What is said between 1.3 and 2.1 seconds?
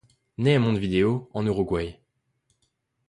en Uruguay.